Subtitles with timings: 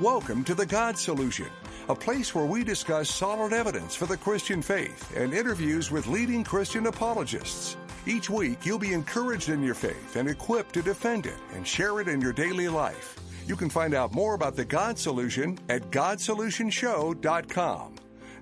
[0.00, 1.48] Welcome to The God Solution,
[1.88, 6.44] a place where we discuss solid evidence for the Christian faith and interviews with leading
[6.44, 7.78] Christian apologists.
[8.04, 11.98] Each week, you'll be encouraged in your faith and equipped to defend it and share
[11.98, 13.18] it in your daily life.
[13.46, 17.94] You can find out more about The God Solution at GodSolutionShow.com.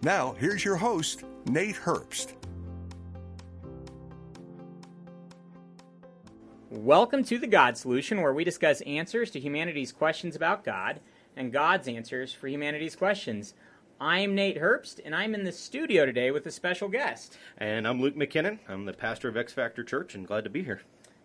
[0.03, 2.33] Now, here's your host, Nate Herbst.
[6.69, 10.99] Welcome to The God Solution, where we discuss answers to humanity's questions about God
[11.37, 13.55] and God's answers for humanity's questions.
[14.01, 17.39] I'm Nate Herbst, and I'm in the studio today with a special guest.
[17.59, 18.59] And I'm Luke McKinnon.
[18.69, 20.83] I'm the pastor of X Factor Church and glad to be here.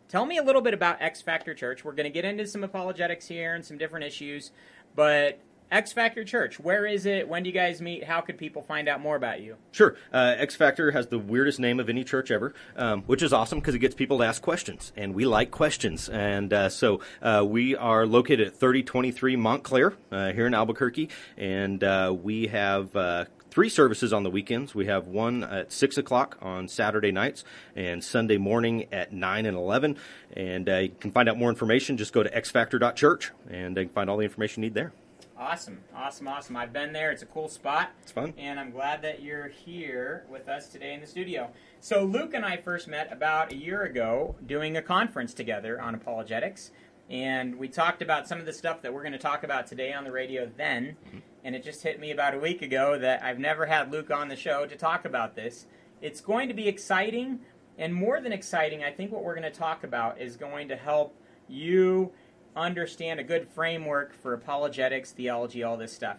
[0.07, 1.83] Tell me a little bit about X Factor Church.
[1.83, 4.51] We're going to get into some apologetics here and some different issues,
[4.95, 5.39] but
[5.71, 7.27] X Factor Church, where is it?
[7.27, 8.03] When do you guys meet?
[8.03, 9.55] How could people find out more about you?
[9.71, 9.95] Sure.
[10.11, 13.59] Uh, X Factor has the weirdest name of any church ever, um, which is awesome
[13.59, 16.09] because it gets people to ask questions, and we like questions.
[16.09, 21.83] And uh, so uh, we are located at 3023 Montclair uh, here in Albuquerque, and
[21.83, 24.73] uh, we have uh, three services on the weekends.
[24.73, 27.43] We have one at six o'clock on Saturday nights
[27.75, 29.97] and Sunday morning at nine and eleven.
[30.35, 31.95] And uh, you can find out more information.
[31.95, 34.93] Just go to xfactor.church and you can find all the information you need there.
[35.39, 36.57] Awesome, awesome, awesome.
[36.57, 37.11] I've been there.
[37.11, 37.91] It's a cool spot.
[38.01, 38.33] It's fun.
[38.37, 41.49] And I'm glad that you're here with us today in the studio.
[41.79, 45.95] So, Luke and I first met about a year ago doing a conference together on
[45.95, 46.71] apologetics.
[47.09, 49.93] And we talked about some of the stuff that we're going to talk about today
[49.93, 50.97] on the radio then.
[51.07, 51.19] Mm-hmm.
[51.45, 54.27] And it just hit me about a week ago that I've never had Luke on
[54.27, 55.67] the show to talk about this.
[56.01, 57.39] It's going to be exciting.
[57.77, 60.75] And more than exciting, I think what we're going to talk about is going to
[60.75, 61.15] help
[61.47, 62.11] you
[62.59, 66.17] understand a good framework for apologetics, theology, all this stuff.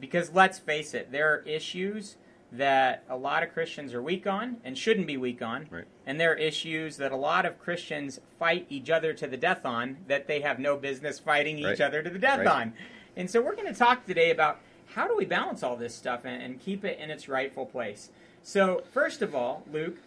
[0.00, 2.16] Because let's face it, there are issues
[2.52, 5.68] that a lot of Christians are weak on and shouldn't be weak on.
[5.70, 5.84] Right.
[6.06, 9.64] And there are issues that a lot of Christians fight each other to the death
[9.64, 11.80] on that they have no business fighting each right.
[11.80, 12.46] other to the death right.
[12.48, 12.72] on.
[13.16, 14.60] And so we're going to talk today about
[14.94, 18.10] how do we balance all this stuff and, and keep it in its rightful place.
[18.42, 19.98] So, first of all, Luke,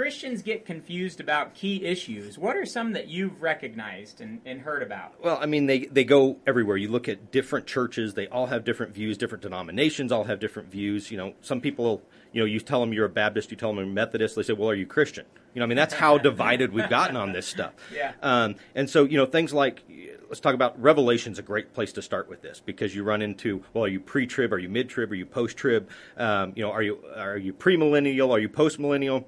[0.00, 2.38] Christians get confused about key issues.
[2.38, 5.22] What are some that you've recognized and, and, heard about?
[5.22, 6.78] Well, I mean, they, they go everywhere.
[6.78, 10.70] You look at different churches, they all have different views, different denominations all have different
[10.70, 11.10] views.
[11.10, 12.00] You know, some people,
[12.32, 14.42] you know, you tell them you're a Baptist, you tell them you're a Methodist, they
[14.42, 15.26] say, well, are you Christian?
[15.52, 17.74] You know, I mean, that's how divided we've gotten on this stuff.
[17.94, 18.12] Yeah.
[18.22, 19.82] Um, and so, you know, things like,
[20.28, 23.62] let's talk about Revelation's a great place to start with this because you run into,
[23.74, 25.90] well, are you pre-trib, are you mid-trib, are you post-trib?
[26.16, 29.26] Um, you know, are you, are you premillennial, are you post-millennial?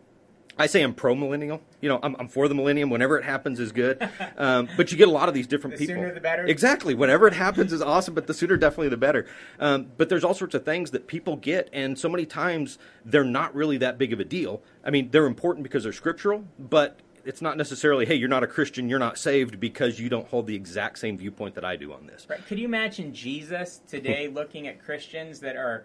[0.59, 1.63] I say I'm pro millennial.
[1.81, 2.91] You know, I'm, I'm, for the millennium.
[2.91, 4.09] Whenever it happens is good.
[4.37, 6.03] Um, but you get a lot of these different the people.
[6.03, 6.45] Sooner the better.
[6.47, 6.95] Exactly.
[6.95, 9.27] Whenever it happens is awesome, but the sooner definitely the better.
[9.59, 13.25] Um, but there's all sorts of things that people get, and so many times they're
[13.25, 14.62] not really that big of a deal.
[14.85, 18.49] I mean, they're important because they're scriptural, but it's not necessarily, hey, you're not a
[18.49, 21.93] Christian, you're not saved because you don't hold the exact same viewpoint that I do
[21.93, 22.27] on this.
[22.29, 22.45] Right.
[22.47, 25.85] Could you imagine Jesus today looking at Christians that are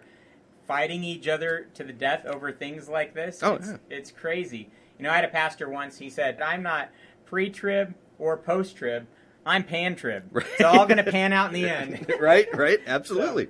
[0.68, 3.42] fighting each other to the death over things like this?
[3.42, 3.76] Oh, it's, yeah.
[3.90, 4.70] it's crazy.
[4.98, 6.90] You know, I had a pastor once, he said, I'm not
[7.24, 9.08] pre trib or post trib.
[9.46, 10.24] I'm pan trib.
[10.30, 10.46] Right.
[10.52, 12.06] It's all going to pan out in the end.
[12.20, 13.46] right, right, absolutely.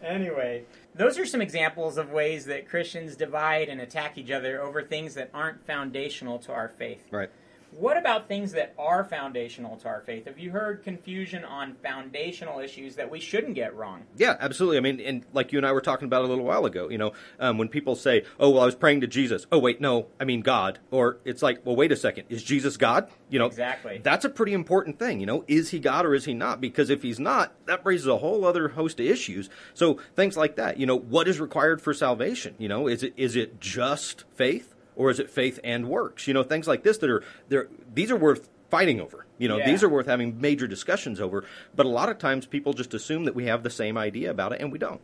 [0.00, 4.60] So, anyway, those are some examples of ways that Christians divide and attack each other
[4.60, 7.06] over things that aren't foundational to our faith.
[7.10, 7.30] Right.
[7.72, 10.26] What about things that are foundational to our faith?
[10.26, 14.02] Have you heard confusion on foundational issues that we shouldn't get wrong?
[14.16, 14.78] Yeah, absolutely.
[14.78, 16.98] I mean, and like you and I were talking about a little while ago, you
[16.98, 20.08] know, um, when people say, "Oh, well, I was praying to Jesus." Oh, wait, no,
[20.18, 20.80] I mean God.
[20.90, 23.08] Or it's like, well, wait a second, is Jesus God?
[23.28, 24.00] You know, exactly.
[24.02, 25.20] That's a pretty important thing.
[25.20, 26.60] You know, is he God or is he not?
[26.60, 29.48] Because if he's not, that raises a whole other host of issues.
[29.74, 30.78] So things like that.
[30.78, 32.54] You know, what is required for salvation?
[32.58, 34.74] You know, is it is it just faith?
[35.00, 36.26] Or is it faith and works?
[36.26, 37.68] You know, things like this that are there.
[37.94, 39.24] These are worth fighting over.
[39.38, 39.64] You know, Yeah.
[39.64, 41.42] these are worth having major discussions over.
[41.74, 44.52] But a lot of times, people just assume that we have the same idea about
[44.52, 45.00] it, and we don't.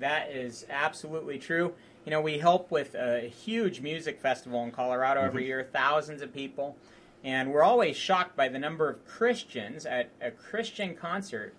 [0.00, 1.74] That is absolutely true.
[2.06, 5.48] You know, we help with a huge music festival in Colorado every mm-hmm.
[5.48, 6.76] year, thousands of people,
[7.22, 11.54] and we're always shocked by the number of Christians at a Christian concert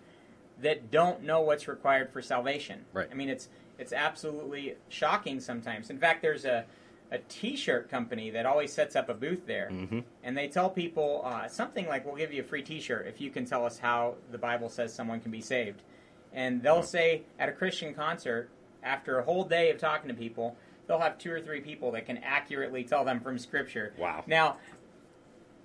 [0.61, 2.85] that don't know what's required for salvation.
[2.93, 3.08] Right.
[3.11, 3.47] I mean, it's
[3.78, 5.90] it's absolutely shocking sometimes.
[5.91, 6.66] In fact, there's a
[7.11, 10.03] a T-shirt company that always sets up a booth there, Mhm.
[10.23, 13.29] and they tell people uh, something like, "We'll give you a free T-shirt if you
[13.29, 15.81] can tell us how the Bible says someone can be saved."
[16.34, 18.49] And they'll say at a Christian concert,
[18.84, 20.57] after a whole day of talking to people,
[20.87, 23.93] they'll have two or three people that can accurately tell them from Scripture.
[23.97, 24.23] Wow.
[24.28, 24.57] Now,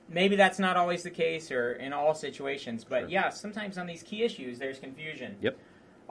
[0.08, 3.08] maybe that's not always the case or in all situations, but Sure.
[3.08, 5.37] yeah, sometimes on these key issues, there's confusion.
[5.40, 5.56] Yep.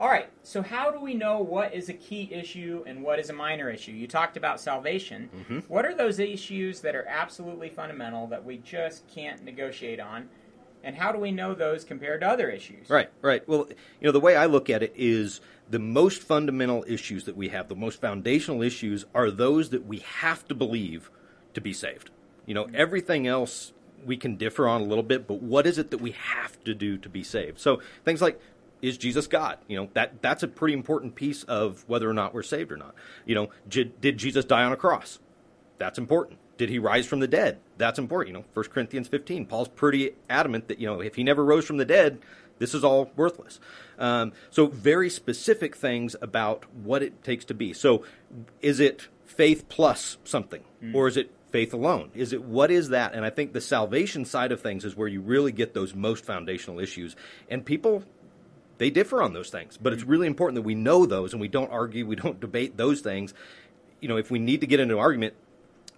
[0.00, 3.28] All right, so how do we know what is a key issue and what is
[3.28, 3.92] a minor issue?
[3.92, 5.28] You talked about salvation.
[5.28, 5.64] Mhm.
[5.68, 10.30] What are those issues that are absolutely fundamental that we just can't negotiate on?
[10.82, 12.88] And how do we know those compared to other issues?
[12.88, 13.46] Right, right.
[13.46, 17.36] Well, you know, the way I look at it is the most fundamental issues that
[17.36, 21.10] we have, the most foundational issues, are those that we have to believe
[21.52, 22.08] to be saved.
[22.46, 23.74] You know, everything else
[24.06, 26.72] we can differ on a little bit, but what is it that we have to
[26.72, 27.58] do to be saved?
[27.58, 28.40] So things like
[28.82, 29.58] is Jesus God?
[29.68, 32.76] You know, that that's a pretty important piece of whether or not we're saved or
[32.76, 32.94] not.
[33.24, 35.18] You know, did, did Jesus die on a cross?
[35.78, 36.38] That's important.
[36.58, 37.58] Did he rise from the dead?
[37.78, 38.28] That's important.
[38.28, 41.64] You know, 1 Corinthians 15, Paul's pretty adamant that, you know, if he never rose
[41.64, 42.18] from the dead,
[42.58, 43.58] this is all worthless.
[43.98, 47.72] Um, so, very specific things about what it takes to be.
[47.72, 48.04] So,
[48.60, 50.62] is it faith plus something?
[50.82, 50.94] Mm.
[50.94, 52.10] Or is it faith alone?
[52.14, 53.14] Is it what is that?
[53.14, 56.24] And I think the salvation side of things is where you really get those most
[56.24, 57.16] foundational issues.
[57.48, 58.04] And people
[58.80, 61.48] they differ on those things, but it's really important that we know those and we
[61.48, 63.34] don't argue, we don't debate those things.
[64.00, 65.34] You know, if we need to get into an argument,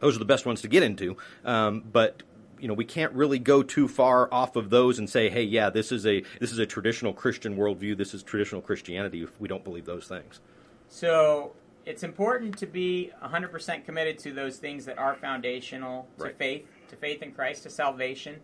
[0.01, 1.17] those are the best ones to get into.
[1.45, 2.25] Um, but
[2.59, 5.71] you know we can't really go too far off of those and say, hey, yeah,
[5.71, 7.97] this is a this is a traditional Christian worldview.
[7.97, 9.23] This is traditional Christianity.
[9.23, 10.41] If we don't believe those things.
[10.89, 11.53] So
[11.87, 16.37] it's important to be 100% committed to those things that are foundational to right.
[16.37, 18.41] faith, to faith in Christ, to salvation,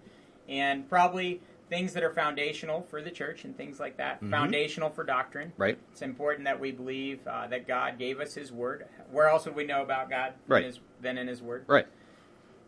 [0.48, 4.30] and probably things that are foundational for the church and things like that, mm-hmm.
[4.30, 5.52] foundational for doctrine.
[5.56, 5.78] Right.
[5.92, 8.86] It's important that we believe uh, that God gave us His Word.
[9.10, 10.60] Where else would we know about God right.
[10.60, 11.64] than, his, than in His Word?
[11.66, 11.86] Right.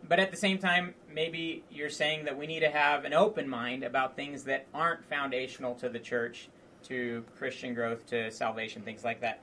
[0.08, 3.48] But at the same time, maybe you're saying that we need to have an open
[3.48, 6.48] mind about things that aren't foundational to the church,
[6.84, 9.42] to Christian growth, to salvation, things like that.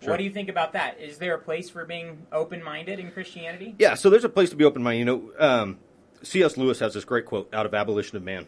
[0.00, 0.10] Sure.
[0.10, 1.00] What do you think about that?
[1.00, 3.74] Is there a place for being open minded in Christianity?
[3.78, 5.00] Yeah, so there's a place to be open minded.
[5.00, 5.78] You know, um,
[6.22, 6.56] C.S.
[6.56, 8.46] Lewis has this great quote out of Abolition of Man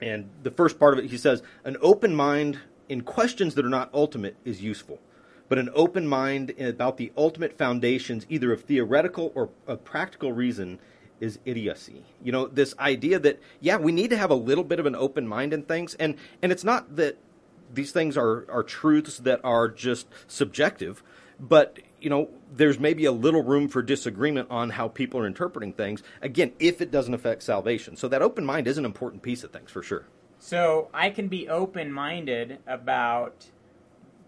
[0.00, 2.58] and the first part of it, he says, an open mind
[2.88, 4.98] in questions that are not ultimate is useful.
[5.48, 10.78] But an open mind about the ultimate foundations, either of theoretical or of practical reason,
[11.20, 12.02] is idiocy.
[12.22, 14.94] You know, this idea that, yeah, we need to have a little bit of an
[14.94, 15.94] open mind in things.
[15.94, 17.18] And, and it's not that
[17.72, 21.02] these things are, are truths that are just subjective,
[21.38, 25.72] but you know, there's maybe a little room for disagreement on how people are interpreting
[25.72, 26.02] things.
[26.20, 27.96] Again, if it doesn't affect salvation.
[27.96, 30.04] So that open mind is an important piece of things for sure.
[30.38, 33.46] So I can be open minded about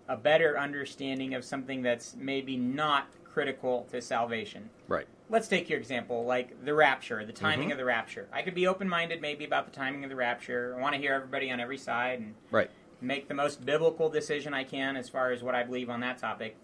[0.08, 4.70] a better understanding of something that's maybe not critical to salvation.
[4.88, 5.06] Right.
[5.28, 7.72] Let's take your example, like the rapture, the timing mm-hmm.
[7.72, 8.26] of the rapture.
[8.32, 10.74] I could be open minded maybe about the timing of the rapture.
[10.78, 12.70] I want to hear everybody on every side and right.
[13.02, 16.16] make the most biblical decision I can as far as what I believe on that
[16.16, 16.56] topic.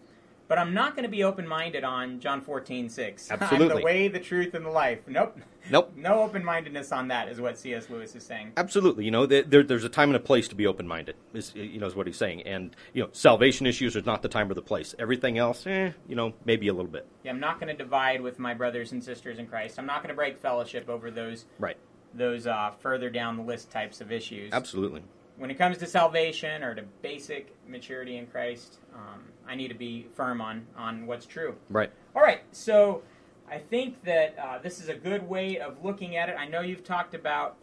[0.52, 3.30] But I'm not going to be open minded on John 14, 6.
[3.30, 3.70] Absolutely.
[3.70, 4.98] I'm the way, the truth, and the life.
[5.06, 5.38] Nope.
[5.70, 5.92] Nope.
[5.96, 7.88] No open mindedness on that, is what C.S.
[7.88, 8.52] Lewis is saying.
[8.58, 9.06] Absolutely.
[9.06, 11.80] You know, there, there's a time and a place to be open minded, is, you
[11.80, 12.42] know, is what he's saying.
[12.42, 14.94] And, you know, salvation issues is not the time or the place.
[14.98, 17.06] Everything else, eh, you know, maybe a little bit.
[17.24, 19.78] Yeah, I'm not going to divide with my brothers and sisters in Christ.
[19.78, 21.46] I'm not going to break fellowship over those.
[21.58, 21.78] Right.
[22.12, 24.52] Those uh, further down the list types of issues.
[24.52, 25.02] Absolutely.
[25.42, 29.74] When it comes to salvation or to basic maturity in Christ, um, I need to
[29.74, 31.56] be firm on on what's true.
[31.68, 31.90] Right.
[32.14, 32.42] All right.
[32.52, 33.02] So
[33.50, 36.36] I think that uh, this is a good way of looking at it.
[36.38, 37.56] I know you've talked about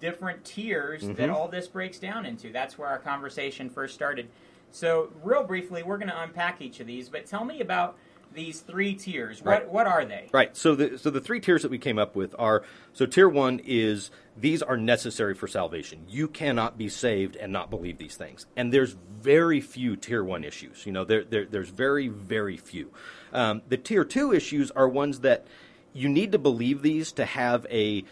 [0.00, 1.16] different tiers mm-hmm.
[1.16, 2.50] that all this breaks down into.
[2.50, 4.30] That's where our conversation first started.
[4.70, 7.98] So, real briefly, we're going to unpack each of these, but tell me about
[8.32, 9.42] these three tiers.
[9.42, 9.64] Right.
[9.64, 10.28] What what are they?
[10.32, 10.56] Right.
[10.56, 13.60] So the so the three tiers that we came up with are so tier one
[13.64, 16.04] is these are necessary for salvation.
[16.08, 18.46] You cannot be saved and not believe these things.
[18.56, 20.86] And there's very few tier one issues.
[20.86, 22.92] You know, there, there there's very very few.
[23.32, 25.46] Um, the tier two issues are ones that
[25.92, 28.04] you need to believe these to have a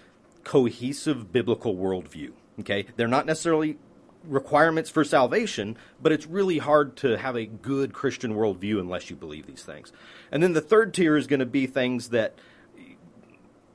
[0.45, 2.33] cohesive biblical worldview.
[2.61, 3.79] Okay, they're not necessarily
[4.27, 9.17] requirements for salvation, but it's really hard to have a good Christian worldview unless you
[9.17, 9.93] believe these things.
[10.31, 12.35] And then the third tier is going to be things that,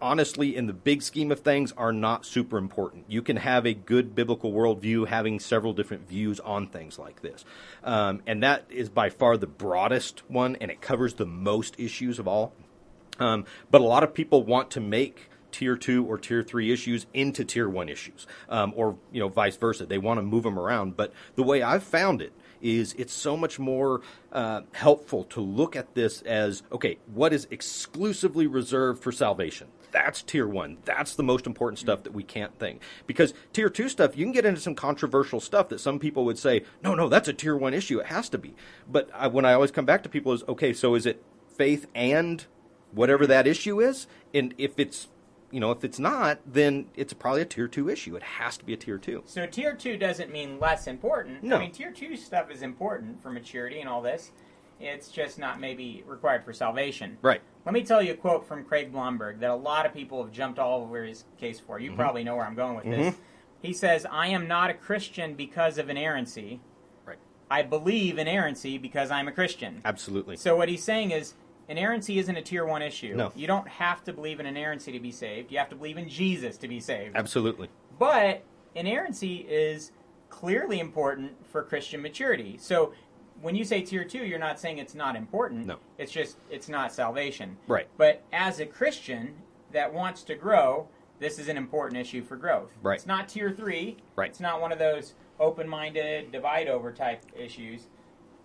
[0.01, 3.05] honestly, in the big scheme of things, are not super important.
[3.07, 7.45] You can have a good biblical worldview having several different views on things like this.
[7.83, 12.19] Um, and that is by far the broadest one, and it covers the most issues
[12.19, 12.53] of all.
[13.19, 17.05] Um, but a lot of people want to make tier two or tier three issues
[17.13, 19.85] into tier one issues, um, or you know vice versa.
[19.85, 20.97] They want to move them around.
[20.97, 25.75] But the way I've found it is it's so much more uh, helpful to look
[25.75, 29.67] at this as okay, what is exclusively reserved for salvation?
[29.91, 30.77] That's tier one.
[30.85, 32.81] That's the most important stuff that we can't think.
[33.07, 36.39] Because tier two stuff, you can get into some controversial stuff that some people would
[36.39, 37.99] say, no, no, that's a tier one issue.
[37.99, 38.55] It has to be.
[38.89, 41.21] But I, when I always come back to people is, okay, so is it
[41.55, 42.45] faith and
[42.91, 44.07] whatever that issue is?
[44.33, 45.09] And if it's
[45.51, 48.15] you know, if it's not, then it's probably a tier two issue.
[48.15, 49.23] It has to be a tier two.
[49.25, 51.43] So tier two doesn't mean less important.
[51.43, 51.57] No.
[51.57, 54.31] I mean, tier two stuff is important for maturity and all this.
[54.79, 57.17] It's just not maybe required for salvation.
[57.21, 57.41] Right.
[57.65, 60.31] Let me tell you a quote from Craig Blomberg that a lot of people have
[60.31, 61.79] jumped all over his case for.
[61.79, 61.99] You mm-hmm.
[61.99, 63.01] probably know where I'm going with mm-hmm.
[63.03, 63.15] this.
[63.61, 66.61] He says, I am not a Christian because of inerrancy.
[67.05, 67.19] Right.
[67.51, 69.81] I believe inerrancy because I'm a Christian.
[69.85, 70.37] Absolutely.
[70.37, 71.35] So what he's saying is
[71.71, 73.15] inerrancy isn't a tier one issue.
[73.15, 73.31] No.
[73.35, 75.51] You don't have to believe in inerrancy to be saved.
[75.51, 77.15] You have to believe in Jesus to be saved.
[77.15, 77.69] Absolutely.
[77.97, 78.43] But
[78.75, 79.91] inerrancy is
[80.29, 82.57] clearly important for Christian maturity.
[82.59, 82.93] So
[83.41, 85.65] when you say tier two, you're not saying it's not important.
[85.65, 85.77] No.
[85.97, 87.57] It's just it's not salvation.
[87.67, 87.87] Right.
[87.97, 89.33] But as a Christian
[89.71, 90.87] that wants to grow,
[91.19, 92.71] this is an important issue for growth.
[92.83, 92.95] Right.
[92.95, 93.97] It's not tier three.
[94.15, 94.29] Right.
[94.29, 97.87] It's not one of those open minded, divide over type issues,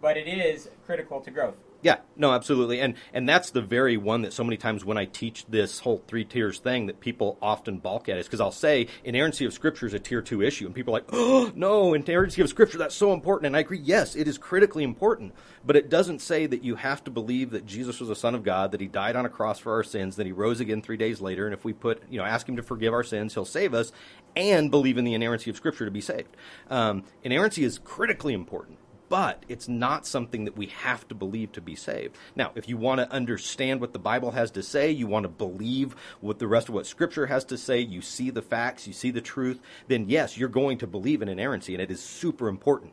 [0.01, 1.57] but it is critical to growth.
[1.87, 5.05] Yeah, no, absolutely, and and that's the very one that so many times when I
[5.05, 8.89] teach this whole three tiers thing that people often balk at is because I'll say
[9.05, 12.43] inerrancy of Scripture is a tier two issue, and people are like, oh no, inerrancy
[12.43, 15.33] of Scripture that's so important, and I agree, yes, it is critically important,
[15.65, 18.43] but it doesn't say that you have to believe that Jesus was the Son of
[18.43, 20.97] God, that He died on a cross for our sins, that He rose again three
[20.97, 23.45] days later, and if we put you know ask Him to forgive our sins, He'll
[23.45, 23.93] save us,
[24.35, 26.37] and believe in the inerrancy of Scripture to be saved.
[26.69, 28.79] Um, inerrancy is critically important
[29.09, 32.17] but it's not something that we have to believe to be saved.
[32.35, 35.29] Now, if you want to understand what the Bible has to say, you want to
[35.29, 38.93] believe what the rest of what Scripture has to say, you see the facts, you
[38.93, 42.49] see the truth, then yes, you're going to believe in inerrancy, and it is super
[42.49, 42.93] important.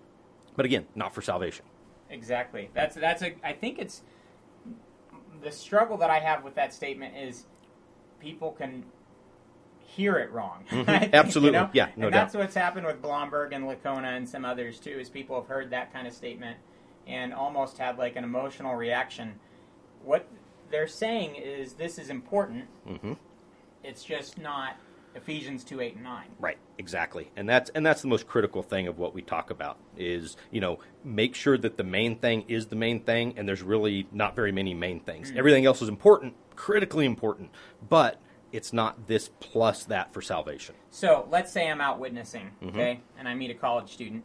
[0.55, 1.65] But again, not for salvation.
[2.09, 2.69] Exactly.
[2.73, 3.33] That's that's a.
[3.43, 4.03] I think it's
[5.41, 7.45] the struggle that I have with that statement is
[8.19, 8.85] people can
[9.95, 10.65] hear it wrong.
[10.69, 10.89] Mm-hmm.
[11.13, 11.57] Absolutely.
[11.57, 11.69] You know?
[11.73, 12.19] Yeah, no and doubt.
[12.21, 14.97] that's what's happened with Blomberg and Licona and some others too.
[14.99, 16.57] Is people have heard that kind of statement
[17.07, 19.39] and almost had like an emotional reaction.
[20.03, 20.27] What
[20.71, 22.65] they're saying is this is important.
[22.87, 23.17] Mhm.
[23.83, 24.77] It's just not
[25.15, 26.27] Ephesians two eight and nine.
[26.39, 27.29] Right, exactly.
[27.35, 30.59] And that's and that's the most critical thing of what we talk about is, you
[30.61, 34.35] know, make sure that the main thing is the main thing and there's really not
[34.35, 35.31] very many main things.
[35.35, 37.51] Everything else is important, critically important,
[37.87, 38.19] but
[38.53, 40.75] it's not this plus that for salvation.
[40.91, 42.69] So let's say I'm out witnessing, Mm-hmm.
[42.79, 44.23] okay, and I meet a college student,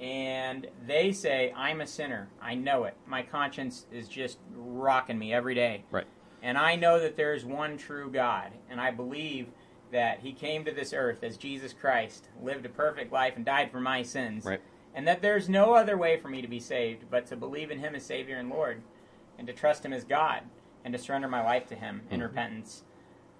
[0.00, 2.28] and they say, I'm a sinner.
[2.42, 2.94] I know it.
[3.06, 5.84] My conscience is just rocking me every day.
[5.90, 6.06] Right.
[6.42, 9.48] And I know that there's one true God, and I believe
[9.92, 13.70] that He came to this earth as Jesus Christ, lived a perfect life, and died
[13.72, 14.44] for my sins.
[14.44, 14.60] Right.
[14.94, 17.78] And that there's no other way for me to be saved but to believe in
[17.78, 18.82] Him as Savior and Lord,
[19.38, 20.42] and to trust Him as God,
[20.84, 22.82] and to surrender my life to Him in repentance.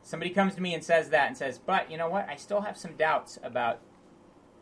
[0.04, 2.28] Somebody comes to me and says that, and says, but you know what?
[2.28, 3.80] I still have some doubts about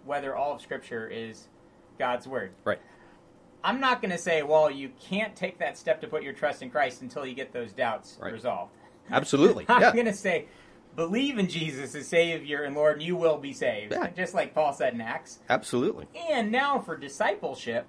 [0.04, 1.48] whether all of Scripture is
[1.98, 2.52] God's Word.
[2.64, 2.78] Right.
[3.64, 6.62] I'm not going to say, well, you can't take that step to put your trust
[6.62, 8.32] in Christ until you get those doubts Right.
[8.32, 8.72] resolved.
[9.10, 9.66] Absolutely.
[9.68, 9.92] I'm Yeah.
[9.92, 10.46] going to say,
[10.96, 13.92] believe in Jesus as Savior and Lord, and you will be saved.
[13.92, 14.08] Yeah.
[14.10, 15.40] Just like Paul said in Acts.
[15.48, 16.06] Absolutely.
[16.30, 17.86] And now for discipleship,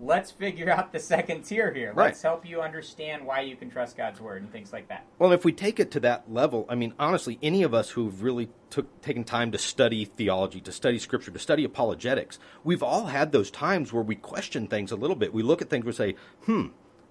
[0.00, 1.92] let's figure out the second tier here.
[1.94, 5.04] Let's help you understand why you can trust God's Word and things like that.
[5.18, 8.22] Well, if we take it to that level, I mean, honestly, any of us who've
[8.22, 13.06] really took taken time to study theology, to study scripture, to study apologetics, we've all
[13.06, 15.32] had those times where we question things a little bit.
[15.32, 16.14] We look at things, we say,
[16.44, 16.68] "Hmm,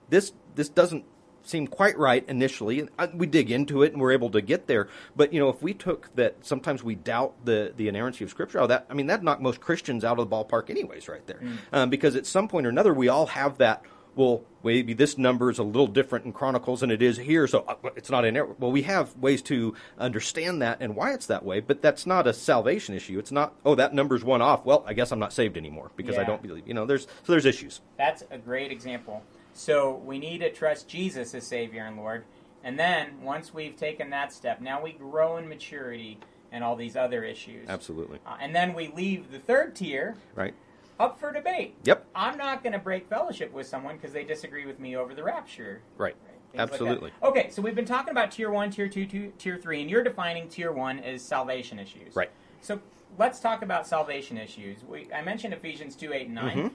[0.10, 1.06] this this doesn't
[1.48, 4.68] seem quite right initially." And uh, we dig into it, and we're able to get
[4.68, 4.88] there.
[5.16, 8.60] But you know, if we took that, sometimes we doubt the the inerrancy of scripture.
[8.60, 11.42] Oh, that I mean, that knocked most Christians out of the ballpark, anyways, right there.
[11.72, 13.84] Um, because at some point or another, we all have that
[14.18, 17.64] well, maybe this number is a little different in Chronicles than it is here, so
[17.68, 18.46] uh, it's not in there.
[18.46, 22.26] Well, we have ways to understand that and why it's that way, but that's not
[22.26, 23.20] a salvation issue.
[23.20, 24.66] It's not, oh, that number's one off.
[24.66, 26.68] Well, I guess I'm not saved anymore because I don't believe.
[26.68, 27.82] You know, there's so there's issues.
[27.98, 29.24] That's a great example.
[29.58, 32.26] So we need to trust Jesus as Savior and Lord.
[32.64, 36.20] And then once we've taken that step, now we grow in maturity
[36.52, 37.68] and all these other issues.
[37.68, 38.20] Absolutely.
[38.26, 40.54] Uh, and then we leave the third tier Right.
[41.00, 41.74] up for debate.
[41.86, 42.06] Yep.
[42.14, 45.24] I'm not going to break fellowship with someone because they disagree with me over the
[45.24, 45.82] rapture.
[45.98, 46.16] Right.
[46.54, 46.62] Like.
[46.62, 47.12] Absolutely.
[47.24, 50.04] okay, so we've been talking about tier one, tier two, two, tier three, and you're
[50.04, 52.16] defining tier one as salvation issues.
[52.16, 52.32] Right.
[52.62, 52.80] So
[53.18, 54.84] let's talk about salvation issues.
[54.88, 56.58] We, I mentioned Ephesians 2, 8, and 9.
[56.58, 56.68] Mm-hmm.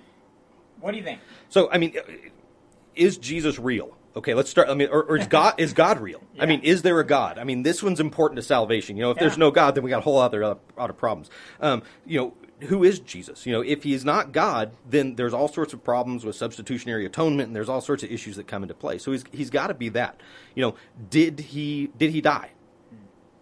[0.81, 1.21] What do you think?
[1.49, 2.11] So, I mean, uh,
[2.95, 3.97] is Jesus real?
[4.15, 4.69] Okay, let's start.
[4.69, 6.23] I mean, or, or is God is God real?
[6.35, 6.43] Yeah.
[6.43, 7.39] I mean, is there a God?
[7.39, 8.97] I mean, this one's important to salvation.
[8.97, 10.97] You know, if there's no God, then we got a whole other uh, lot of
[10.97, 11.31] problems.
[11.61, 12.35] Um, you know,
[12.67, 13.47] who is Jesus?
[13.47, 17.49] You know, if he's not God, then there's all sorts of problems with substitutionary atonement,
[17.49, 18.99] and there's all sorts of issues that come into play.
[18.99, 20.21] So he's he's got to be that.
[20.55, 20.75] You know,
[21.11, 22.51] did he did he die?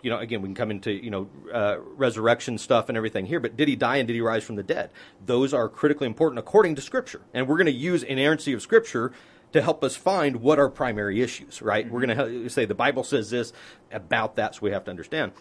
[0.02, 3.40] you know, again, we can come into, you know, uh, resurrection stuff and everything here,
[3.40, 4.90] but did he die and did he rise from the dead?
[5.24, 7.20] Those are critically important according to Scripture.
[7.34, 9.12] And we're going to use inerrancy of Scripture
[9.52, 11.90] to help us find what are primary issues, right?
[11.90, 13.52] We're going to say the Bible says this
[13.92, 15.32] about that, so we have to understand.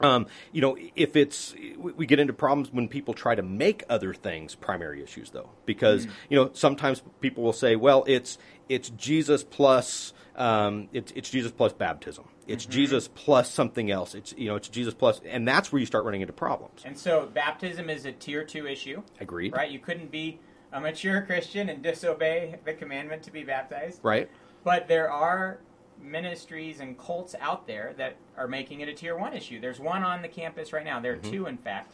[0.00, 4.14] Um, you know, if it's we get into problems when people try to make other
[4.14, 8.38] things primary issues, though, because you know sometimes people will say, "Well, it's
[8.70, 12.24] it's Jesus plus um, it's it's Jesus plus baptism.
[12.46, 14.14] It's Jesus plus something else.
[14.14, 16.82] It's you know it's Jesus plus, and that's where you start running into problems.
[16.84, 19.52] And so baptism is a tier two issue, Agreed.
[19.52, 19.70] right?
[19.70, 20.40] You couldn't be
[20.72, 24.00] a mature Christian and disobey the commandment to be baptized.
[24.02, 24.30] Right.
[24.64, 25.58] But there are
[26.00, 29.60] ministries and cults out there that are making it a tier one issue.
[29.60, 31.00] There's one on the campus right now.
[31.00, 31.30] There are Mm-hmm.
[31.30, 31.92] two, in fact,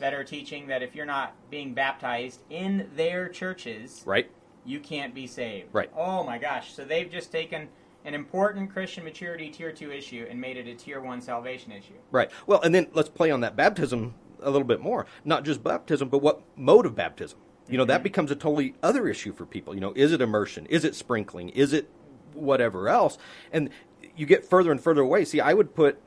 [0.00, 4.30] that are teaching that if you're not being baptized in their churches, Right.
[4.64, 5.68] you can't be saved.
[5.72, 5.90] Right.
[5.96, 6.72] Oh my gosh.
[6.74, 7.68] So they've just taken
[8.04, 11.94] an important Christian maturity tier two issue and made it a tier one salvation issue.
[12.10, 12.30] Right.
[12.46, 15.06] Well, and then let's play on that baptism a little bit more.
[15.24, 17.38] Not just baptism, but what mode of baptism.
[17.68, 19.74] You know, that becomes a totally other issue for people.
[19.74, 20.66] You know, is it immersion?
[20.66, 21.48] Is it sprinkling?
[21.50, 21.88] Is it
[22.34, 23.16] whatever else?
[23.52, 23.70] And
[24.16, 25.24] you get further and further away.
[25.24, 26.00] See, I would put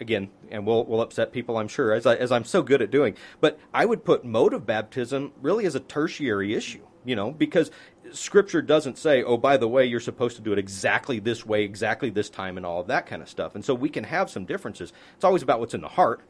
[0.00, 2.90] again, and we'll we'll upset people, I'm sure, as I, as I'm so good at
[2.90, 3.16] doing.
[3.40, 6.86] But I would put mode of baptism really as a tertiary issue.
[7.04, 7.72] You know, because
[8.12, 11.64] Scripture doesn't say, "Oh, by the way, you're supposed to do it exactly this way,
[11.64, 14.30] exactly this time, and all of that kind of stuff." And so we can have
[14.30, 14.92] some differences.
[15.16, 16.20] It's always about what's in the heart,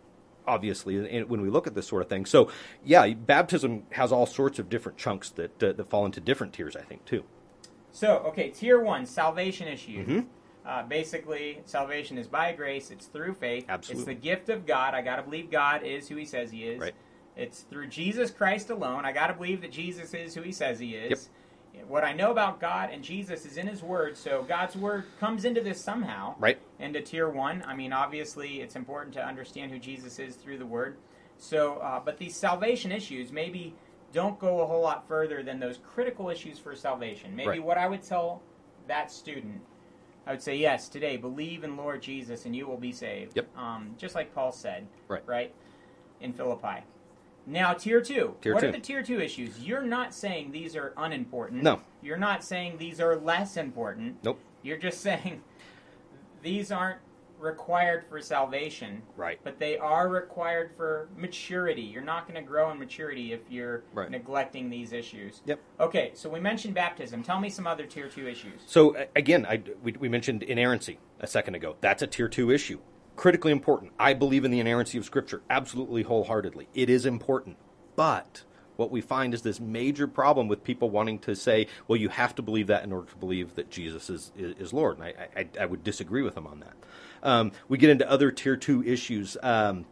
[0.47, 2.27] obviously, when we look at this sort of thing.
[2.27, 2.51] So,
[2.85, 6.77] yeah, baptism has all sorts of different chunks that uh, that fall into different tiers,
[6.77, 7.25] I think, too.
[7.91, 10.05] So, okay, tier one, salvation issue.
[10.05, 10.21] Mm-hmm.
[10.65, 12.91] Uh, basically, salvation is by grace.
[12.91, 13.67] It's through faith.
[13.69, 14.01] Absolutely.
[14.01, 14.95] It's the gift of God.
[14.95, 16.81] I got to believe God is who He says He is.
[16.81, 16.95] Right.
[17.37, 19.05] It's through Jesus Christ alone.
[19.05, 21.29] I got to believe that Jesus is who He says He is.
[21.89, 24.17] What I know about God and Jesus is in His Word.
[24.17, 26.35] So God's Word comes into this somehow.
[26.39, 26.59] Right.
[26.79, 27.63] Into tier one.
[27.67, 30.97] I mean, obviously, it's important to understand who Jesus is through the Word.
[31.39, 33.75] So, uh, but these salvation issues maybe
[34.13, 37.35] don't go a whole lot further than those critical issues for salvation.
[37.35, 37.63] Maybe Right.
[37.63, 38.43] what I would tell
[38.87, 39.63] that student,
[40.27, 43.37] I would say, yes, today, believe in Lord Jesus and you will be saved.
[43.37, 43.57] Yep.
[43.57, 45.23] Um, just like Paul said, Right.
[45.27, 45.55] right,
[46.21, 46.85] in Philippi.
[47.47, 48.37] Now, tier two.
[48.41, 48.69] Tier what two.
[48.69, 49.59] are the tier two issues?
[49.61, 51.63] You're not saying these are unimportant.
[51.63, 51.81] No.
[52.03, 54.17] You're not saying these are less important.
[54.23, 54.39] Nope.
[54.63, 55.43] You're just saying
[56.43, 56.99] these aren't
[57.39, 59.03] required for salvation.
[59.17, 59.41] Right.
[59.43, 61.83] But they are required for maturity.
[61.83, 64.09] You're not going to grow in maturity if you're Right.
[64.09, 65.43] neglecting these issues.
[65.47, 65.59] Yep.
[65.81, 67.25] Okay, so we mentioned baptism.
[67.25, 68.61] Tell me some other tier two issues.
[68.67, 71.75] So again, I, we, we mentioned inerrancy a second ago.
[71.81, 72.79] That's a tier two issue.
[73.17, 73.93] Critically important.
[73.99, 76.69] I believe in the inerrancy of Scripture absolutely wholeheartedly.
[76.75, 77.57] It is important.
[77.95, 78.45] But
[78.77, 82.35] what we find is this major problem with people wanting to say, well, you have
[82.37, 84.99] to believe that in order to believe that Jesus is, is, is Lord.
[84.99, 86.73] And I, I, I would disagree with them on that.
[87.23, 89.37] Um, we get into other tier two issues.
[89.43, 89.85] Um,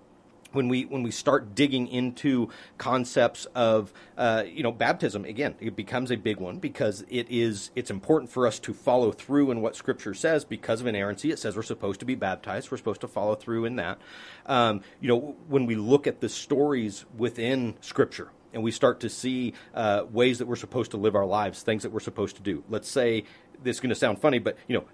[0.52, 5.76] when we when we start digging into concepts of uh, you know baptism again it
[5.76, 9.60] becomes a big one because it is it's important for us to follow through in
[9.60, 11.30] what scripture says because of inerrancy.
[11.30, 12.70] It says we're supposed to be baptized.
[12.70, 13.98] We're supposed to follow through in that.
[14.46, 19.08] Um, you know when we look at the stories within scripture and we start to
[19.08, 22.42] see uh, ways that we're supposed to live our lives things that we're supposed to
[22.42, 22.64] do.
[22.68, 23.24] Let's say
[23.62, 24.84] this is going to sound funny but you know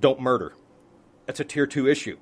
[0.00, 0.54] don't murder.
[1.26, 2.18] That's a tier two issue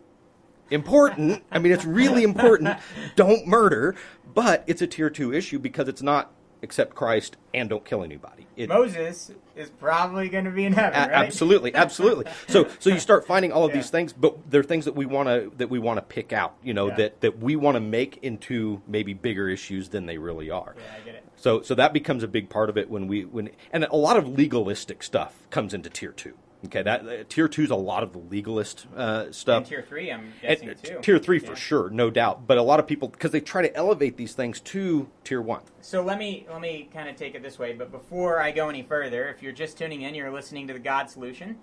[0.70, 1.42] important.
[1.50, 2.78] I mean, it's really important.
[3.16, 3.94] Don't murder,
[4.34, 8.46] but it's a tier two issue because it's not accept Christ and don't kill anybody.
[8.56, 11.12] It, Moses is probably going to be in heaven, a- right?
[11.26, 12.24] Absolutely, absolutely.
[12.48, 13.76] So, so you start finding all of Yeah.
[13.76, 16.56] these things, but they're things that we want to that we want to pick out.
[16.64, 16.96] You know, Yeah.
[16.96, 20.74] that that we want to make into maybe bigger issues than they really are.
[20.76, 21.24] Yeah, I get it.
[21.36, 24.16] So, so that becomes a big part of it when we when and a lot
[24.16, 26.34] of legalistic stuff comes into tier two.
[26.64, 29.58] Okay, that uh, tier two is a lot of the legalist uh, stuff.
[29.58, 30.98] And tier three, I'm guessing uh, too.
[31.02, 31.54] Tier three for Yeah.
[31.54, 32.48] sure, no doubt.
[32.48, 35.62] But a lot of people because they try to elevate these things to tier one.
[35.80, 37.74] So let me let me kind of take it this way.
[37.74, 40.80] But before I go any further, if you're just tuning in, you're listening to the
[40.80, 41.58] God Solution.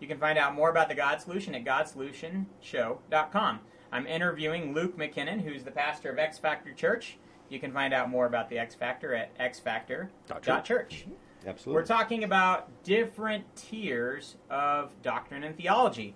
[0.00, 3.60] You can find out more about the God Solution at GodSolutionShow.com.
[3.92, 7.18] I'm interviewing Luke McKinnon, who's the pastor of X Factor Church.
[7.50, 11.06] You can find out more about the X Factor at xfactor.church.
[11.46, 11.80] Absolutely.
[11.80, 16.14] We're talking about different tiers of doctrine and theology.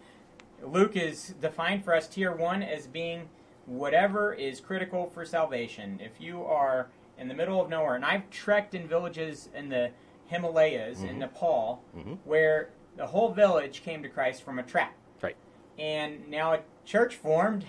[0.63, 3.29] Luke is defined for us tier one as being
[3.67, 6.01] whatever is critical for salvation.
[6.03, 9.91] If you are in the middle of nowhere, and I've trekked in villages in the
[10.27, 11.19] Himalayas in mm-hmm.
[11.21, 12.15] Nepal mm-hmm.
[12.25, 14.99] where the whole village came to Christ from a tract.
[15.23, 15.37] right.
[15.79, 17.65] And now a church formed,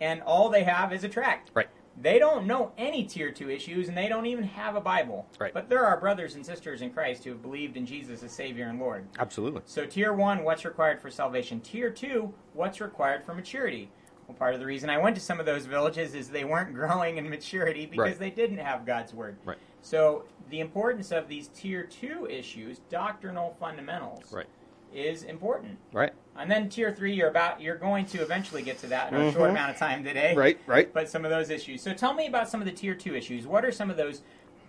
[0.00, 1.50] and all they have is a tract.
[1.54, 1.68] Right.
[2.00, 5.26] They don't know any tier two issues, and they don't even have a Bible.
[5.38, 5.52] Right.
[5.52, 8.66] But there are brothers and sisters in Christ who have believed in Jesus as Savior
[8.68, 9.06] and Lord.
[9.18, 9.62] Absolutely.
[9.64, 11.60] So, tier one, what's required for salvation?
[11.60, 13.90] Tier two, what's required for maturity?
[14.28, 16.74] Well, part of the reason I went to some of those villages is they weren't
[16.74, 18.18] growing in maturity because Right.
[18.18, 19.36] they didn't have God's Word.
[19.44, 19.58] Right.
[19.82, 24.46] So, the importance of these tier two issues, doctrinal fundamentals, Right.
[24.94, 25.78] Is important.
[25.92, 26.12] Right.
[26.36, 29.32] And then tier three, you're about you're going to eventually get to that in a
[29.32, 29.50] short Mhm.
[29.50, 30.34] amount of time today.
[30.34, 30.58] Right.
[30.66, 30.92] Right.
[30.92, 31.82] But some of those issues.
[31.82, 33.46] So tell me about some of the tier two issues.
[33.46, 34.22] What are some of those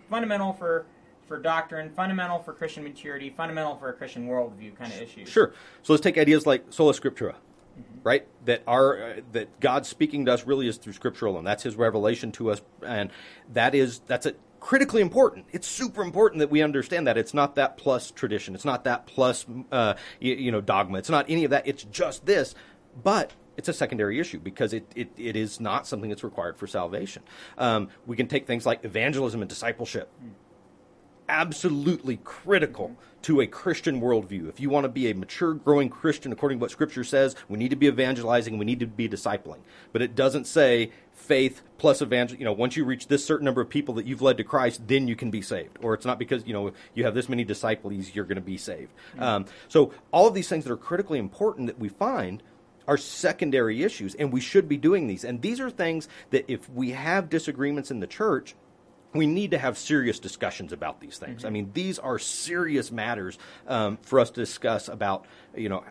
[0.10, 0.86] fundamental for
[1.28, 5.30] for doctrine, fundamental for Christian maturity, fundamental for a Christian worldview kind of issues?
[5.30, 5.54] Sure.
[5.84, 7.36] So let's take ideas like sola scriptura.
[8.04, 8.28] right?
[8.46, 11.44] That our uh, that God speaking to us really is through Scripture alone.
[11.46, 13.10] That's His revelation to us, and
[13.54, 15.46] that is that's a critically important.
[15.52, 18.56] It's super important that we understand that it's not that plus tradition.
[18.56, 20.98] It's not that plus uh, you, you know dogma.
[20.98, 21.68] It's not any of that.
[21.68, 22.56] It's just this,
[23.02, 26.66] but it's a secondary issue because it, it, it is not something that's required for
[26.66, 27.24] salvation.
[27.58, 30.10] Um, we can take things like evangelism and discipleship.
[31.30, 34.50] Absolutely critical to a Christian worldview.
[34.50, 37.60] If you want to be a mature, growing Christian according to what Scripture says, we
[37.60, 39.60] need to be evangelizing, we need to be discipling.
[39.92, 42.38] But it doesn't say faith plus evangel.
[42.38, 44.88] You know, once you reach this certain number of people that you've led to Christ,
[44.88, 45.78] then you can be saved.
[45.82, 48.58] Or it's not because you know you have this many disciples, you're going to be
[48.58, 48.92] saved.
[49.12, 49.24] Mm-hmm.
[49.24, 52.42] Um, so all of these things that are critically important that we find
[52.88, 55.24] are secondary issues, and we should be doing these.
[55.24, 58.56] And these are things that if we have disagreements in the church,
[59.14, 61.40] we need to have serious discussions about these things.
[61.40, 61.48] Mm-hmm.
[61.48, 65.84] I mean, these are serious matters um, for us to discuss about, you know,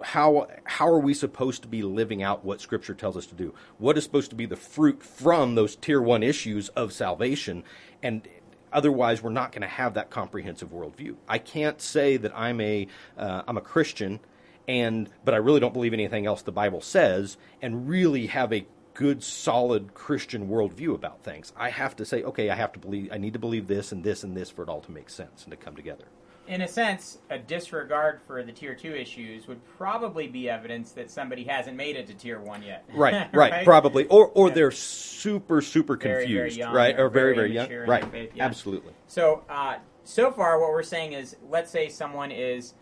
[0.00, 3.54] how how are we supposed to be living out what Scripture tells us to do?
[3.78, 7.64] What is supposed to be the fruit from those tier one issues of salvation?
[8.02, 8.28] And
[8.72, 11.16] otherwise, we're not going to have that comprehensive worldview.
[11.28, 14.20] I can't say that I'm a am uh, a Christian,
[14.68, 18.66] and but I really don't believe anything else the Bible says, and really have a
[18.98, 21.52] good, solid Christian worldview about things.
[21.56, 24.02] I have to say, okay, I have to believe, I need to believe this and
[24.02, 26.06] this and this for it all to make sense and to come together.
[26.48, 31.12] In a sense, a disregard for the tier two issues would probably be evidence that
[31.12, 32.88] somebody hasn't made it to tier one yet.
[32.92, 33.64] Right, right, right?
[33.64, 34.54] probably, or or yeah.
[34.54, 38.10] they're super, super confused, very, very young, right, or very, very, young, right?
[38.10, 38.46] Faith, yeah.
[38.46, 38.94] Absolutely.
[39.06, 42.74] So, uh, so far, what we're saying is, let's say someone is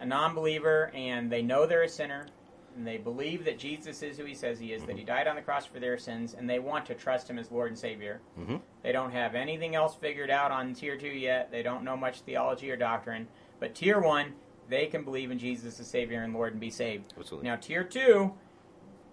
[0.00, 2.26] a non-believer and they know they're a sinner
[2.76, 4.88] and they believe that Jesus is who he says he is, mm-hmm.
[4.88, 7.38] that he died on the cross for their sins, and they want to trust him
[7.38, 8.20] as Lord and Savior.
[8.38, 8.56] Mm-hmm.
[8.82, 11.50] They don't have anything else figured out on tier two yet.
[11.50, 13.28] They don't know much theology or doctrine.
[13.60, 14.34] But tier one,
[14.68, 17.14] they can believe in Jesus as Savior and Lord and be saved.
[17.18, 17.48] Absolutely.
[17.48, 18.32] Now, tier two,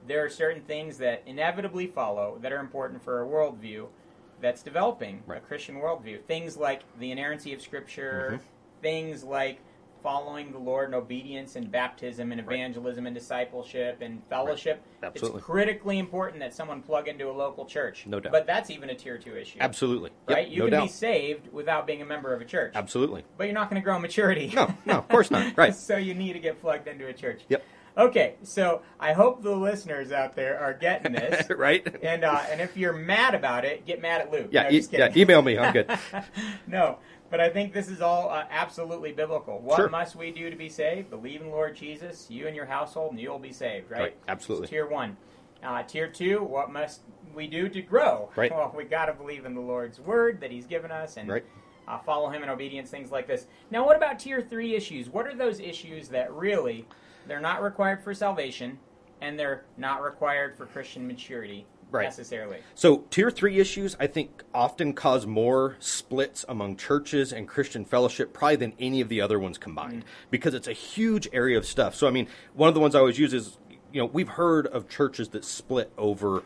[0.08, 3.88] there are certain things that inevitably follow that are important for a worldview
[4.42, 5.38] that's developing, right.
[5.38, 6.24] a Christian worldview.
[6.24, 8.44] Things like the inerrancy of Scripture, mm-hmm.
[8.82, 9.60] things like
[10.02, 14.84] following the Lord in obedience and baptism and evangelism and discipleship and fellowship.
[15.02, 15.10] Right.
[15.10, 15.38] Absolutely.
[15.40, 18.06] It's critically important that someone plug into a local church.
[18.08, 18.32] No doubt.
[18.32, 19.60] But that's even a tier two issue.
[19.62, 20.12] Absolutely.
[20.28, 20.48] Right?
[20.48, 20.84] Yep, you no can doubt.
[20.84, 22.74] be saved without being a member of a church.
[22.76, 23.24] Absolutely.
[23.38, 24.52] But you're not going to grow in maturity.
[24.56, 25.58] No, no, of course not.
[25.58, 25.76] Right.
[25.76, 27.42] so you need to get plugged into a church.
[27.50, 27.64] Yep.
[27.98, 31.86] Okay, so I hope the listeners out there are getting this, right?
[32.02, 34.50] And uh, and if you're mad about it, get mad at Luke.
[34.52, 35.12] Yeah, no, e- yeah.
[35.16, 35.58] Email me.
[35.58, 35.92] I'm good.
[36.68, 39.60] no, but I think this is all uh, absolutely biblical.
[39.60, 39.90] What sure.
[39.90, 41.10] must we do to be saved?
[41.10, 44.02] Believe in Lord Jesus, you and your household, and you'll be saved, right?
[44.02, 44.18] right.
[44.28, 44.68] Absolutely.
[44.68, 45.16] tier one.
[45.64, 47.02] Uh, tier two, what must
[47.34, 48.30] we do to grow?
[48.36, 48.52] Right.
[48.52, 51.46] Well, we got to believe in the Lord's word that He's given us and right.
[51.88, 53.46] uh, follow Him in obedience, things like this.
[53.70, 55.10] Now, what about tier three issues?
[55.10, 56.88] What are those issues that really
[57.28, 58.80] they're not required for salvation
[59.22, 61.66] and they're not required for Christian maturity?
[61.92, 62.06] Right.
[62.06, 62.58] necessarily.
[62.76, 68.34] So, tier three issues, I think, often cause more splits among churches and Christian fellowship,
[68.34, 70.30] probably than any of the other ones combined, mm-hmm.
[70.32, 71.96] because it's a huge area of stuff.
[71.96, 73.58] So, I mean, one of the ones I always use is,
[73.92, 76.44] you know, we've heard of churches that split over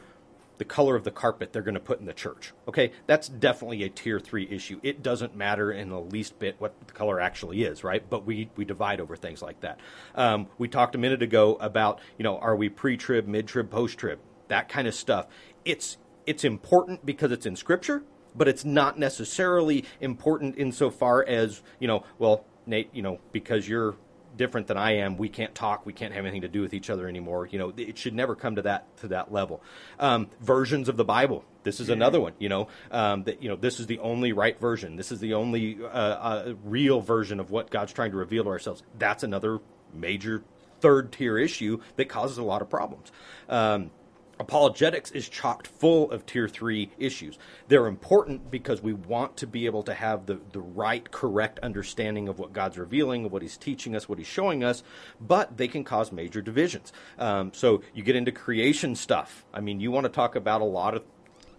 [0.58, 2.54] the color of the carpet they're going to put in the church.
[2.68, 4.80] Okay, that's definitely a tier three issue.
[4.84, 8.08] It doesn't matter in the least bit what the color actually is, right?
[8.10, 9.80] But we we divide over things like that.
[10.16, 14.20] Um, we talked a minute ago about you know are we pre-trib, mid-trib, post-trib?
[14.48, 15.28] That kind of stuff.
[15.66, 18.04] It's it's important because it's in scripture,
[18.36, 23.96] but it's not necessarily important insofar as, you know, well, Nate, you know, because you're
[24.36, 26.90] different than I am, we can't talk, we can't have anything to do with each
[26.90, 27.48] other anymore.
[27.48, 29.62] You know, it should never come to that to that level.
[30.00, 31.46] Um, versions of the Bible.
[31.64, 32.34] This is another one.
[32.40, 34.96] You know, um, that you know this is the only right version.
[34.96, 38.50] This is the only uh, uh, real version of what God's trying to reveal to
[38.50, 38.84] ourselves.
[38.98, 39.60] That's another
[39.94, 40.44] major
[40.82, 43.12] third tier issue that causes a lot of problems.
[43.48, 43.92] Um,
[44.40, 47.38] apologetics is chocked full of tier three issues.
[47.68, 52.28] They're important because we want to be able to have the, the right, correct understanding
[52.28, 54.84] of what God's revealing, of what He's teaching us, what He's showing us,
[55.22, 56.94] but they can cause major divisions.
[57.20, 59.46] Um, so you get into creation stuff.
[59.54, 61.04] I mean, you want to talk about a lot of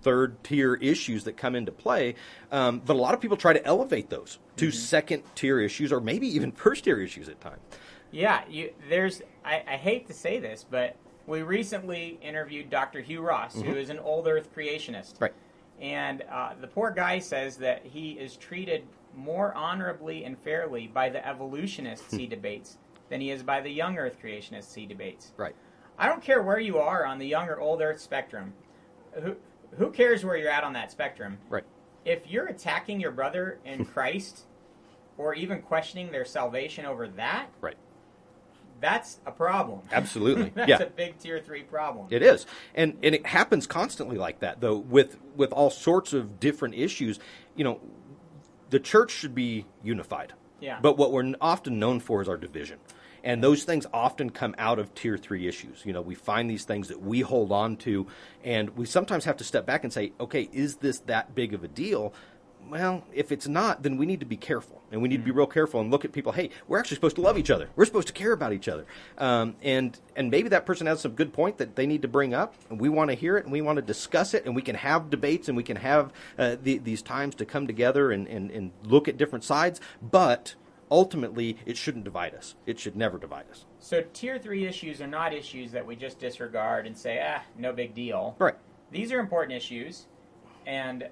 [0.02, 2.14] third tier issues that come into play,
[2.52, 4.76] um, but a lot of people try to elevate those to mm-hmm.
[4.76, 7.60] second tier issues or maybe even first tier issues at times.
[8.10, 9.22] Yeah, you, there's.
[9.44, 13.00] I, I hate to say this, but we recently interviewed Dr.
[13.00, 13.70] Hugh Ross, mm-hmm.
[13.70, 15.20] who is an old Earth creationist.
[15.20, 15.32] Right.
[15.80, 18.84] And uh, the poor guy says that he is treated
[19.16, 23.96] more honorably and fairly by the evolutionists he debates than he is by the young
[23.98, 25.32] Earth creationists he debates.
[25.36, 25.54] Right.
[25.98, 28.52] I don't care where you are on the young or old Earth spectrum.
[29.22, 29.36] Who,
[29.78, 31.38] who cares where you're at on that spectrum?
[31.48, 31.64] Right.
[32.04, 34.42] If you're attacking your brother in Christ
[35.16, 37.76] or even questioning their salvation over that, right
[38.84, 39.80] that's a problem.
[39.90, 40.52] Absolutely.
[40.54, 40.82] that's yeah.
[40.82, 42.06] a big tier three problem.
[42.10, 42.44] It is,
[42.74, 44.76] and and it happens constantly like that, though.
[44.76, 47.18] With with all sorts of different issues,
[47.56, 47.80] you know,
[48.68, 50.34] the church should be unified.
[50.60, 50.78] Yeah.
[50.82, 52.78] But what we're often known for is our division.
[53.22, 55.80] And those things often come out of tier three issues.
[55.86, 58.06] You know, we find these things that we hold on to,
[58.44, 61.64] and we sometimes have to step back and say, okay, is this that big of
[61.64, 62.12] a deal?
[62.70, 65.30] Well, if it's not, then we need to be careful, and we need to be
[65.30, 66.32] real careful and look at people.
[66.32, 67.68] Hey, we're actually supposed to love each other.
[67.76, 68.86] We're supposed to care about each other,
[69.18, 72.34] um, and and maybe that person has some good point that they need to bring
[72.34, 74.62] up, and we want to hear it, and we want to discuss it, and we
[74.62, 78.26] can have debates, and we can have uh, the, these times to come together and,
[78.28, 79.80] and, and look at different sides.
[80.02, 80.54] But
[80.90, 82.54] ultimately, it shouldn't divide us.
[82.66, 83.64] It should never divide us.
[83.80, 87.72] So tier three issues are not issues that we just disregard and say, ah, no
[87.72, 88.36] big deal.
[88.38, 88.56] Right.
[88.90, 90.06] These are important issues,
[90.66, 91.08] and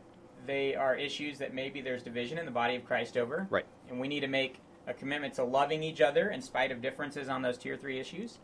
[0.46, 3.46] they are issues that maybe there's division in the body of Christ over.
[3.50, 3.66] Right.
[3.88, 7.28] And we need to make a commitment to loving each other in spite of differences
[7.28, 8.38] on those tier three issues.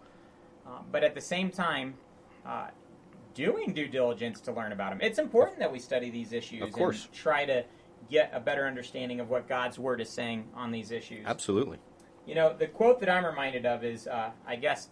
[0.67, 1.95] Uh, but at the same time,
[2.47, 2.69] uh,
[3.35, 5.01] doing due diligence to learn about them.
[5.01, 7.05] It's important that we study these issues Of course.
[7.05, 7.65] and try to
[8.11, 11.25] get a better understanding of what God's Word is saying on these issues.
[11.27, 11.79] Absolutely.
[12.27, 14.89] You know, the quote that I'm reminded of is, uh, I guess,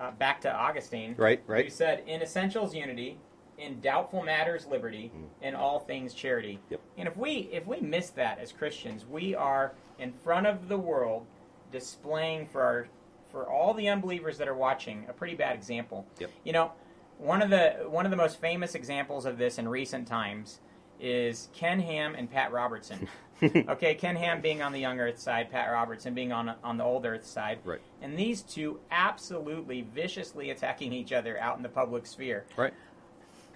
[0.00, 1.14] uh, back to Augustine.
[1.16, 1.64] Right, right.
[1.64, 3.18] Who said, "In essentials, unity;
[3.58, 5.44] in doubtful matters, liberty; mm-hmm.
[5.44, 6.80] in all things, charity." Yep.
[6.98, 10.78] And if we if we miss that as Christians, we are in front of the
[10.78, 11.26] world,
[11.70, 12.86] displaying for our
[13.30, 16.06] for all the unbelievers that are watching a pretty bad example.
[16.20, 16.30] Yep.
[16.44, 16.72] You know,
[17.18, 20.60] one of the one of the most famous examples of this in recent times
[21.00, 23.08] is Ken Ham and Pat Robertson.
[23.42, 26.84] okay, Ken Ham being on the young Earth side, Pat Robertson being on on the
[26.84, 27.58] old Earth side.
[27.64, 27.80] Right.
[28.00, 32.44] And these two absolutely viciously attacking each other out in the public sphere.
[32.56, 32.72] Right.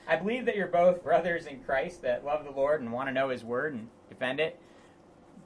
[0.09, 3.13] I believe that you're both brothers in Christ that love the Lord and want to
[3.13, 4.59] know His Word and defend it.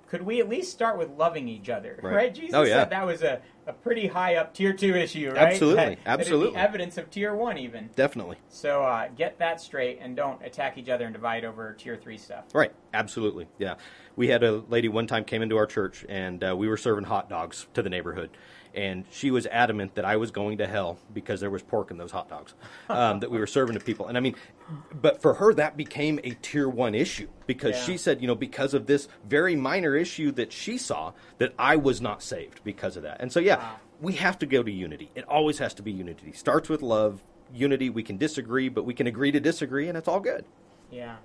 [0.08, 1.98] Could we at least start with loving each other?
[2.02, 2.34] Right.
[2.34, 2.74] Jesus Oh, yeah.
[2.80, 5.38] said that was a, a pretty high up tier two issue, right?
[5.54, 5.94] Absolutely.
[5.94, 6.56] That- Absolutely.
[6.60, 7.88] evidence of tier one, even.
[7.96, 8.36] Definitely.
[8.50, 12.18] So uh, get that straight and don't attack each other and divide over tier three
[12.18, 12.44] stuff.
[12.54, 12.72] Right.
[12.92, 13.48] Absolutely.
[13.58, 13.76] Yeah.
[14.14, 17.04] We had a lady one time came into our church and uh, we were serving
[17.04, 18.28] hot dogs to the neighborhood.
[18.74, 21.98] And she was adamant that I was going to hell because there was pork in
[21.98, 22.54] those hot dogs
[22.88, 24.06] um, that we were serving to people.
[24.06, 24.34] And I mean,
[24.94, 27.82] but for her, that became a tier one issue because Yeah.
[27.84, 31.76] she said, you know, because of this very minor issue that she saw, that I
[31.76, 33.18] was not saved because of that.
[33.20, 33.76] And so, yeah, Wow.
[34.00, 35.10] we have to go to unity.
[35.14, 36.32] It always has to be unity.
[36.32, 37.20] Starts with love,
[37.52, 37.90] unity.
[37.90, 40.46] We can disagree, but we can agree to disagree, and it's all good.
[40.90, 41.16] Yeah.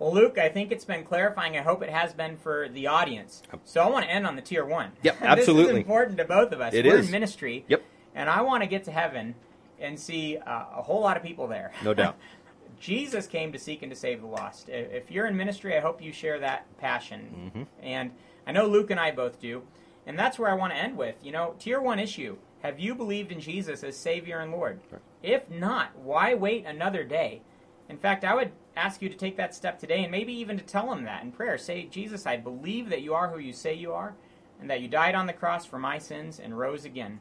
[0.00, 1.58] Well, Luke, I think it's been clarifying.
[1.58, 3.42] I hope it has been for the audience.
[3.64, 4.92] So I want to end on the tier one.
[5.02, 5.80] Yep, this is absolutely.
[5.80, 6.72] important to both of us.
[6.72, 7.06] It We're is.
[7.06, 7.66] in ministry.
[7.68, 7.84] Yep.
[8.14, 9.34] And I want to get to heaven
[9.78, 11.72] and see uh, a whole lot of people there.
[11.84, 12.16] No doubt.
[12.80, 14.70] Jesus came to seek and to save the lost.
[14.70, 17.52] If you're in ministry, I hope you share that passion.
[17.54, 17.62] Mm-hmm.
[17.82, 18.12] And
[18.46, 19.62] I know Luke and I both do.
[20.06, 21.16] And that's where I want to end with.
[21.22, 22.38] You know, tier one issue.
[22.62, 24.80] Have you believed in Jesus as Savior and Lord?
[24.90, 25.02] Right.
[25.22, 27.42] If not, why wait another day?
[27.90, 30.64] In fact, I would ask you to take that step today and maybe even to
[30.64, 31.58] tell him that in prayer.
[31.58, 34.14] Say, Jesus, I believe that you are who you say you are
[34.60, 37.20] and that you died on the cross for my sins and rose again.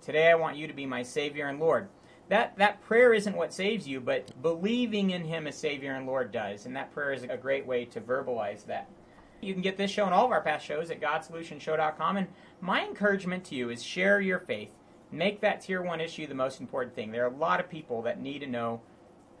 [0.00, 1.88] Today I want you to be my Savior and Lord.
[2.28, 6.32] That, that prayer isn't what saves you, but believing in Him as Savior and Lord
[6.32, 6.66] does.
[6.66, 8.88] And that prayer is a great way to verbalize that.
[9.40, 12.16] You can get this show and all of our past shows at GodSolutionShow.com.
[12.16, 12.28] And
[12.60, 14.70] my encouragement to you is share your faith.
[15.10, 17.10] Make that tier one issue the most important thing.
[17.10, 18.80] There are a lot of people that need to know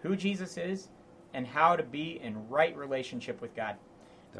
[0.02, 0.88] who Jesus is
[1.34, 3.76] and how to be in right relationship with God.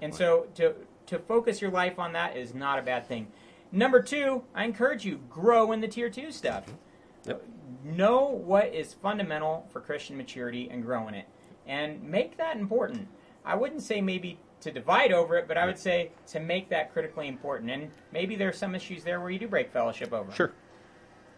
[0.01, 0.75] And so to
[1.07, 3.29] to focus your life on that is not a bad thing.
[3.71, 6.67] Number two, I encourage you grow in the tier two stuff.
[6.67, 7.31] Mm-hmm.
[7.31, 7.43] Yep.
[7.85, 11.27] Know what is fundamental for Christian maturity and grow in it,
[11.67, 13.09] and make that important.
[13.45, 16.93] I wouldn't say maybe to divide over it, but I would say to make that
[16.93, 17.71] critically important.
[17.71, 20.31] And maybe there are some issues there where you do break fellowship over.
[20.33, 20.53] Sure.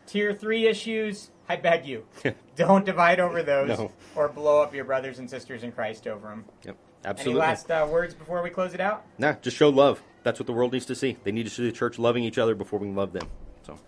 [0.07, 2.05] Tier three issues, I beg you,
[2.57, 3.91] don't divide over those No.
[4.15, 6.45] or blow up your brothers and sisters in Christ over them.
[6.65, 6.77] Yep.
[7.07, 7.41] Absolutely.
[7.43, 9.05] Any last uh, words before we close it out?
[9.19, 10.03] Nah, just show love.
[10.23, 11.19] That's what the world needs to see.
[11.23, 13.29] They need to see the church loving each other before we love them.
[13.67, 13.79] So All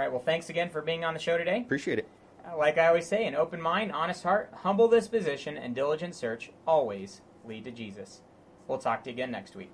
[0.00, 0.10] right.
[0.10, 1.60] Well, thanks again for being on the show today.
[1.60, 2.08] appreciate it.
[2.50, 6.50] Uh, Like I always say, an open mind, honest heart, humble disposition, and diligent search
[6.66, 8.22] always lead to Jesus.
[8.68, 9.70] We'll talk to you again next week.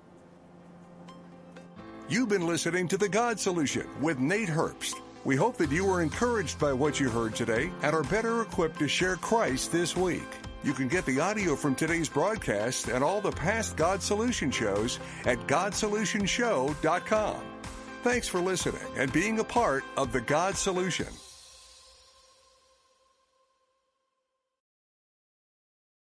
[2.09, 4.95] You've been listening to The God Solution with Nate Herbst.
[5.25, 8.79] We hope that you were encouraged by what you heard today and are better equipped
[8.79, 10.27] to share Christ this week.
[10.63, 14.99] You can get the audio from today's broadcast and all the past God Solution shows
[15.25, 17.41] at GodSolutionShow.com.
[18.01, 21.07] Thanks for listening and being a part of The God Solution.